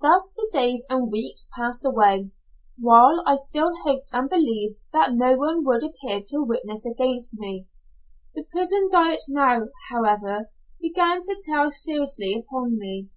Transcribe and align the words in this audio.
Thus 0.00 0.32
the 0.34 0.48
days 0.54 0.86
and 0.88 1.12
weeks 1.12 1.50
passed 1.54 1.84
away, 1.84 2.30
while 2.78 3.22
I 3.26 3.34
still 3.36 3.72
hoped 3.84 4.08
and 4.14 4.26
believed 4.26 4.80
that 4.94 5.12
no 5.12 5.34
one 5.36 5.66
would 5.66 5.84
appear 5.84 6.22
to 6.28 6.42
witness 6.42 6.86
against 6.86 7.34
me. 7.38 7.68
The 8.34 8.44
prison 8.44 8.88
diet 8.90 9.20
now, 9.28 9.66
however, 9.90 10.48
began 10.80 11.20
to 11.24 11.38
tell 11.44 11.70
seriously 11.70 12.42
upon 12.42 12.78
me. 12.78 13.10